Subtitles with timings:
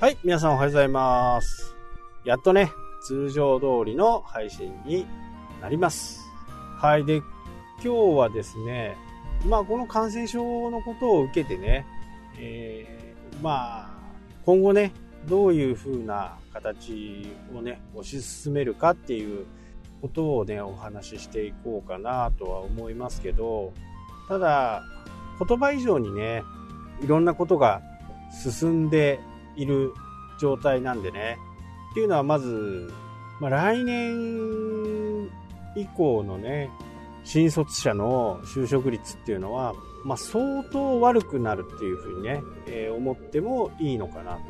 [0.00, 1.76] はい、皆さんおはようございます。
[2.24, 5.04] やっとね、通常通りの配信に
[5.60, 6.22] なります。
[6.78, 7.24] はい、で、今
[7.82, 8.96] 日はですね、
[9.44, 11.84] まあこの感染症のことを受けてね、
[12.38, 13.90] えー、まあ
[14.46, 14.92] 今後ね、
[15.28, 19.44] どういう風な形をね、推し進めるかっていう
[20.00, 23.74] ことをね、お話ししていこうかなとは思いますけど、
[24.28, 24.82] ただ、
[25.46, 26.42] 言葉以上にね、
[27.02, 27.82] いろんなことが
[28.32, 29.20] 進んで
[29.60, 29.92] いる
[30.38, 31.38] 状態なんでね。
[31.92, 32.92] っていうのはまず、
[33.40, 35.24] まあ、来年
[35.76, 36.70] 以降のね、
[37.24, 39.74] 新卒者の就職率っていうのは、
[40.04, 44.40] まあ、相当悪くなるっていうふうにね、えー思ってもいいのかなと。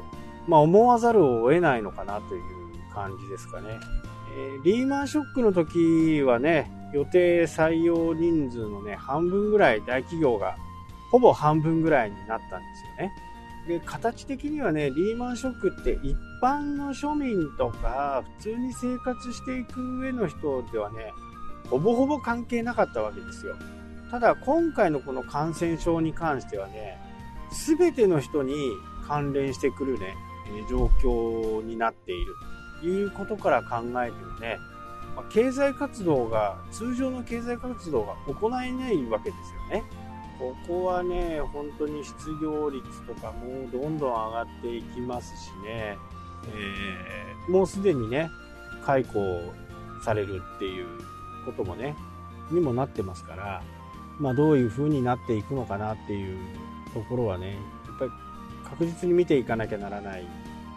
[0.46, 2.42] まあ、思わざるを得ないのかなという
[2.92, 3.78] 感じですかね。
[4.36, 10.56] えーリーマンショックの時はね、予定採用人数のね、半分ぐらい大企業が、
[11.10, 13.12] ほぼ半分ぐらいになったんですよね。
[13.68, 21.12] で、形的にはね、リーマンショックって一般の庶民とか、普通に生活していく上の人ではね、
[21.68, 23.54] ほぼほぼ関係なかったわけですよ。
[24.10, 26.98] ただ、今回のこの感染症に関してはね、
[27.52, 28.54] すべての人に
[29.06, 30.16] 関連してくるね、
[30.68, 32.34] 状況になっている
[32.80, 34.58] ということから考えてもね、
[35.28, 39.84] 経済活動が、通常の経済活動が行えないわけですよね。
[40.40, 45.98] ここはね、本当に失業率とかもどんどん上がっていきますしね、
[46.48, 48.30] えーもうすでにね、
[48.84, 49.18] 解雇
[50.04, 50.86] されるっていう
[51.44, 51.96] こともね、
[52.50, 53.62] にもなってますから、
[54.18, 56.38] まあどういう風になっていくのかなっていう
[56.94, 57.54] ところはね、や
[57.96, 58.10] っぱり
[58.64, 60.24] 確実に見ていかなきゃならない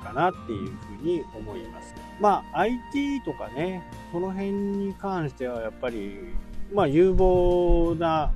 [0.04, 0.70] かなっていう
[1.00, 1.94] ふうに思います。
[2.20, 6.18] まあ IT とかね、その辺に関してはやっぱり、
[6.74, 8.32] まあ有望な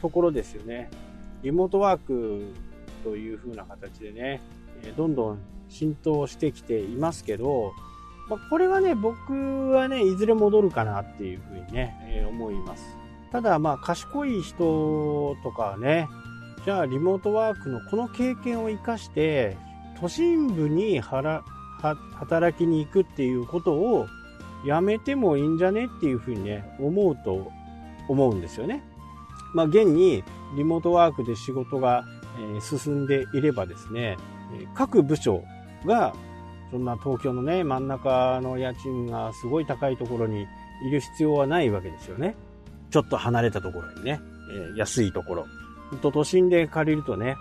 [0.00, 0.90] ところですよね。
[1.42, 2.52] リモートワーク
[3.04, 4.40] という風な形でね、
[4.96, 5.38] どんどん
[5.68, 7.72] 浸透してきていますけど、
[8.28, 12.96] まあ、これはね、僕はね、いずれ戻るかなっていう風にね、えー思います。
[13.30, 16.08] ただ、まあ、賢い人とかはね、
[16.64, 19.56] じゃあリモートワークのこの経験を生かして、
[20.00, 21.44] 都心部に働
[22.58, 24.06] きに行くっていうことを
[24.64, 27.52] やめてもいいんじゃねっていう風にね、思うと
[28.08, 28.82] 思うんですよね。
[29.54, 30.22] まあ、現に
[30.56, 32.04] リモートワークで仕事が、
[32.60, 34.18] 進んでいればですね、
[34.74, 35.42] 各部署
[35.86, 36.14] が
[36.70, 40.46] そんな東京のね、真ん中の家賃がすごい高いところに
[40.86, 42.36] いる必要はないわけですよね。
[42.90, 44.20] ちょっと離れたところにね、
[44.76, 45.46] 安いところ。
[46.02, 47.36] と都心で借りるとね、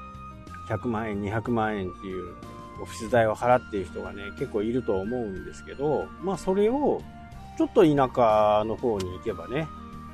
[0.69, 2.33] 100万円、200万円っていう
[2.81, 7.01] オフィス代を払っている人がね、結構いると思うんですけど、まあそれを
[7.57, 9.67] ちょっと田舎の方に行けばね、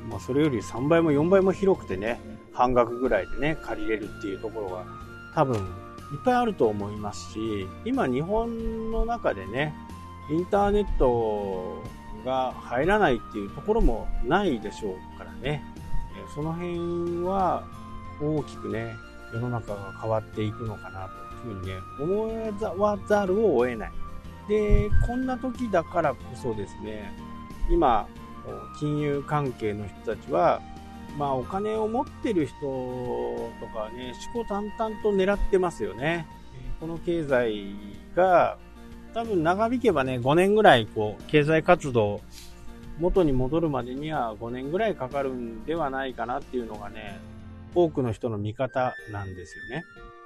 [0.10, 2.20] まあそれより3倍も4倍も広くてね、
[2.54, 4.86] 半額ぐらいでね、借りれるっていうところが
[5.34, 5.64] 多分いっ
[6.26, 9.74] ぱいあると思いますし、今日本の中でね、
[10.30, 11.82] インターネット
[12.26, 15.64] が入らないっていうところもないでしょうからね、
[16.36, 17.64] その辺は
[18.22, 18.96] 大きくね、
[19.34, 21.10] 世の中が変わっていくのかな
[21.42, 21.74] というふうにね、
[22.76, 23.92] 思わざるを得ない。
[24.48, 27.18] で、こんな時だからこそですね、
[27.70, 28.08] 今、
[28.80, 30.62] 金融関係の人たちは、
[31.18, 36.28] まあお金を持ってる人とかはね、思考淡々と狙ってますよね。
[36.56, 37.76] えーこの経済
[38.16, 38.58] が
[39.14, 42.22] 多分長引けばね、5年ぐらいこう、経済活動
[43.00, 47.20] 元に戻るまでには5年ぐらいかかるんではないかなっていうのがね、
[47.76, 49.84] 多くの人の見方なんですよね。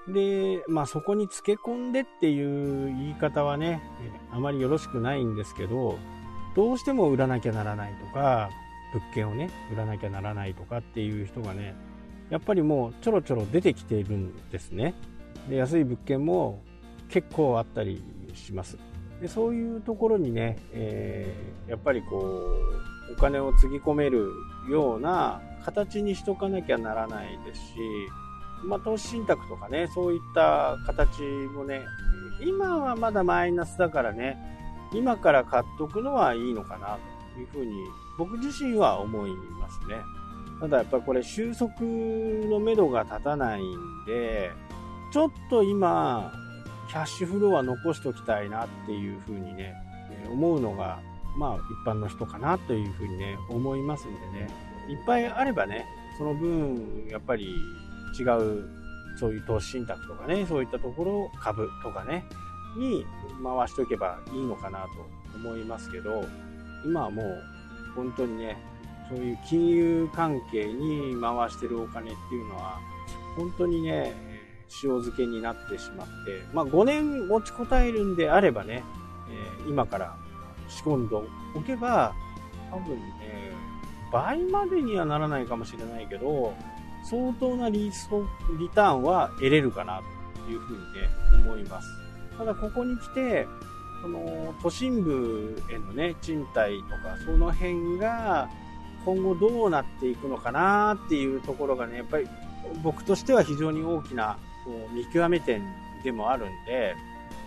[0.08, 3.82] で、まあそこにつけ込んでっていう言い方はね、
[4.32, 5.98] えーあまりよろしくないんですけど、
[6.56, 8.50] どうしても売らなきゃならないとか、
[8.94, 11.76] 物件をね、売らなきゃならないとかっていう人がね、
[12.30, 14.94] やっぱりもうちょろちょろ出てきているんですね。
[15.50, 16.62] で安い物件も
[17.10, 18.02] 結構あったり
[18.34, 18.78] します。
[19.22, 22.18] でそういうところにね、えーやっぱりこ
[23.10, 24.30] う、お金をつぎ込める
[24.70, 27.74] ような形にしとかなきゃならないですし、
[28.64, 31.22] まあ、投資信託とかね、そういった形
[31.56, 31.82] もね、
[32.42, 34.38] 今はまだマイナスだからね、
[34.98, 36.98] 今から買っとくのはいいのかな
[37.34, 37.72] というふうに、
[38.18, 39.98] 僕自身は思いますね。
[40.60, 44.52] ただやっぱりこれ収束のめどが立たないんで、
[45.12, 46.32] ちょっと今、
[46.88, 49.74] キャッシュフローは残しときたいなっていうふうにね、
[50.30, 51.00] 思うのが、
[51.38, 54.48] まあ一般の人かなというふうにね、思いますんでね、
[54.90, 55.86] いっぱいあればね、
[56.18, 57.54] その分、やっぱり
[58.18, 58.70] 違う、
[59.18, 62.24] そういう投資信託とかね、そういったところ、株とかね、
[62.78, 63.06] に
[63.44, 64.90] 回しておけばいいのかなと
[65.36, 66.26] 思いますけど、
[66.86, 67.44] 今はもう
[67.96, 68.58] 本当にね、
[69.10, 72.80] そういう金融関係に回してるお金っていうのは、
[73.36, 74.14] 本当にね、
[74.84, 78.84] 塩漬けになってしまって、まあ、5年持ちこたえるんであればね、
[79.30, 80.16] え、今から
[80.68, 82.14] 仕込んでおけば、
[82.72, 83.52] 多分ね、
[84.12, 86.54] 倍までにはならないかもしれないけど、
[87.04, 87.92] 相当なリ
[88.60, 90.02] リターンは得れるかな
[90.46, 90.86] というふうにね、
[91.46, 92.05] 思います。
[92.38, 93.48] ただここに来て、
[94.02, 98.50] その都心部へのね、賃貸とか、その辺が
[99.06, 102.28] 今後どうなっていくのかなっていうところがね、やっぱり
[102.84, 104.38] 僕としては非常に大きな
[104.94, 105.64] 見極め点
[106.04, 106.96] でもあるんで、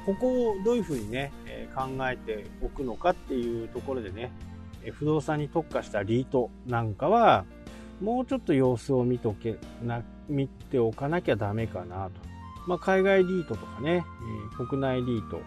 [0.07, 1.33] ここをどういうふうにね、
[1.75, 4.33] 考えておくのかっていうところでね、
[4.93, 7.45] 不動産に特化したリートなんかは、
[8.01, 12.13] もうちょっと様子を見とけな見ておかなきゃダメかなと。
[12.69, 14.05] まあ、海外リートとかね、
[14.53, 15.41] え国内リート。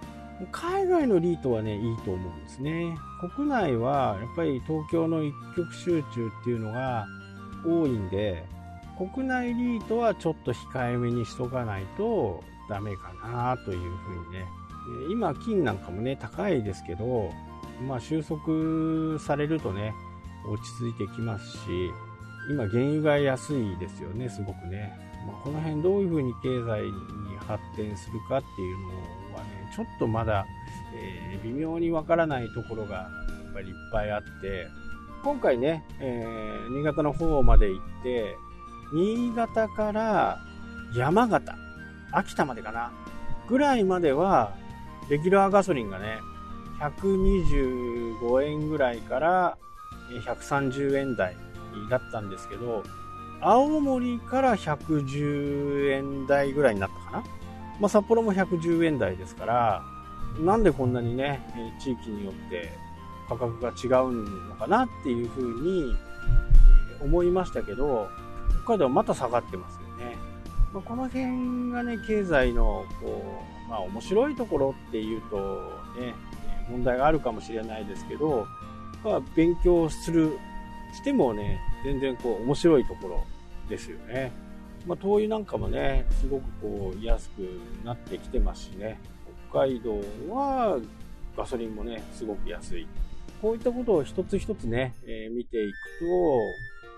[0.52, 2.98] 海外のリートはね、いいと思うんですね。
[3.36, 7.06] 国内はやっぱり東京の一極集中っていうのが
[7.64, 8.44] 多いんで、
[8.98, 14.48] 国内リートはちょっと控えめにしとかないとダメかなというふうにね。
[15.12, 17.30] 今、金なんかもね、高いですけど、
[17.88, 19.94] まあ収束されるとね、
[20.52, 21.92] 落ち着いてきますし、
[22.50, 25.11] 今原油が安いですよね、すごくね。
[25.28, 26.92] まあ、この辺どういうふうに経済に
[27.48, 28.88] 発展するかっていうの
[29.36, 30.46] はね、ちょっとまだ、
[30.96, 33.10] えー、微妙にわからないところがや
[33.52, 34.68] っぱりいっぱいあって、
[35.24, 38.36] 今回ね、えー、新潟の方まで行って、
[38.94, 40.40] 新潟から
[40.96, 41.56] 山形、
[42.12, 42.92] 秋田までかな、
[43.48, 44.56] ぐらいまでは、
[45.10, 46.20] レギュラーガソリンがね、
[46.80, 49.58] 125円ぐらいから
[50.26, 51.36] 130円台
[51.90, 52.84] だったんですけど、
[53.42, 57.24] 青森から110円台ぐらいになったかな。
[57.80, 59.84] まあ、札幌も110円台ですから、
[60.40, 61.42] なんでこんなにね、
[61.80, 62.70] 地域によって
[63.28, 64.12] 価格が違う
[64.50, 65.96] のかなっていうふうに
[67.02, 68.08] 思いましたけど、
[68.64, 70.16] 北海道はまた下がってますよね。
[70.74, 75.38] まあ、この辺がね、経済のこう、まあ、面白いところっていうと
[76.00, 76.14] ね、
[76.70, 78.46] 問題があるかもしれないですけど、
[79.04, 80.38] まあ、勉強する、
[80.94, 83.24] してもね、全然こう面白いところ
[83.70, 84.32] ですよね。
[84.86, 89.00] まあ、灯油なんかもね、すごくこう安くなってきてますしね、
[89.50, 90.00] 北海道
[90.30, 90.80] は
[91.38, 92.88] ガソリンもね、すごく安い。
[93.42, 96.48] こういったことを一つ一つね、えー、見ていくと、や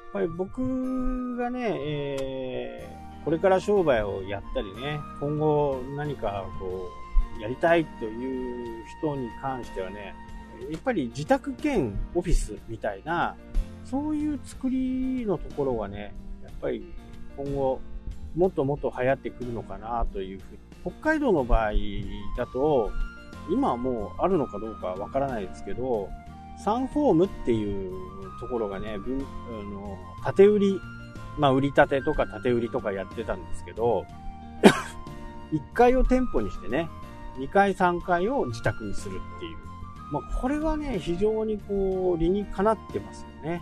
[0.09, 6.89] っぱり僕がね、えー、これから商売をやったりね、今後何かこ
[7.37, 10.13] う、やりたいという人に関してはね、
[10.69, 13.35] やっぱり自宅兼オフィスみたいな、
[13.85, 16.13] そういう作りのところがね、
[16.43, 16.83] やっぱり
[17.37, 17.81] 今後、
[18.35, 20.59] もっともっと流行ってくるのかなというふうに。
[20.83, 21.71] 北海道の場合
[22.37, 22.91] だと、
[23.49, 26.09] 今はもうあるのかどうかわからないですけど、
[26.63, 27.93] サンホームっていう
[28.39, 30.79] ところがね、分あの縦売り、
[31.37, 34.05] まあ売り立てとか縦売りとかやってたんですけど、
[35.51, 36.89] 1階を店舗にしてね、
[37.37, 39.57] 2階3階を自宅にするっていう。
[40.11, 43.61] まあこれはね、非常にこう理にかなってますよね。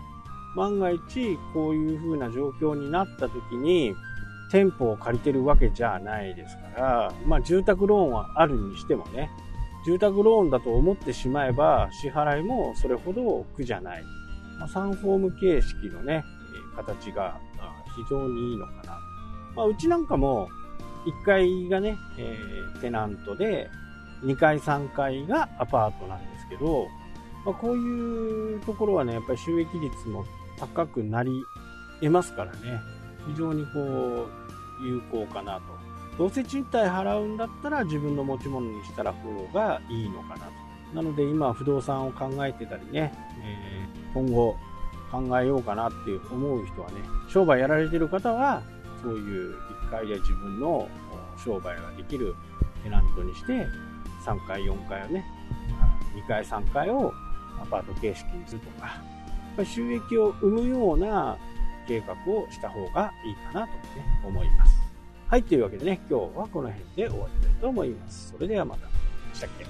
[0.55, 3.95] 万が一こういう風な状況になった時に
[4.51, 9.29] 店舗を借りてるわけじゃないですから、まあ住宅ローンはあるにしてもね、
[9.85, 14.03] 住宅ローンだと思ってしまえば支払いもそれほど苦じゃない。
[14.59, 16.23] まあ、サンフォーム形式のね、
[16.75, 17.39] 形が
[17.95, 18.99] 非常にいいのかな。
[19.55, 20.49] まあ、うちなんかも
[21.05, 23.69] 1階がね、えー、テナントで
[24.23, 26.87] 2階3階がアパートなんですけど、
[27.45, 30.25] まあ、こういうところはね、やっぱり収益率も
[30.59, 31.31] 高くなり
[31.99, 32.79] 得ますからね、
[33.27, 35.61] 非常にこう、有効かなと。
[36.17, 40.51] どうせ賃貸払うんだったら自分の持ち物にしたら方がいいのかなと。
[40.93, 44.57] なので今不動産を考えてたりね、えー、今後
[45.09, 46.95] 考えようかなっていう思う人はね、
[47.29, 48.61] 商売やられてる方は、
[49.01, 49.55] そういう
[49.87, 50.87] 1階で自分の
[51.43, 52.35] 商売ができる
[52.83, 53.67] テナントにして、
[54.25, 55.25] 3階、4階をね、
[56.15, 57.13] 2階、3階を
[57.61, 59.01] アパート形式にするとか、
[59.63, 61.37] 収益を生むような
[61.87, 63.73] 計画をした方がいいかなと、ね、
[64.25, 64.77] 思います。
[65.27, 68.31] はい、というわけでね、今日はこの辺で終わりたいと思います。
[68.31, 68.87] それではまた。
[69.33, 69.65] したっけ？